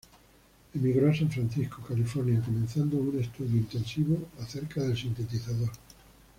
Emigró 0.73 1.11
a 1.11 1.15
San 1.15 1.29
Francisco, 1.29 1.83
California, 1.87 2.41
comenzando 2.43 2.97
un 2.97 3.19
estudio 3.19 3.57
intensivo 3.57 4.29
acerca 4.39 4.81
del 4.81 4.97
sintetizador. 4.97 5.69